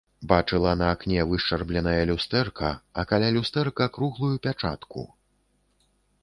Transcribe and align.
Бачыла 0.29 0.69
на 0.79 0.85
акне 0.93 1.25
вышчарбленае 1.33 2.01
люстэрка, 2.11 2.71
а 3.03 3.05
каля 3.13 3.29
люстэрка 3.37 3.85
круглую 3.99 4.33
пячатку. 4.49 5.05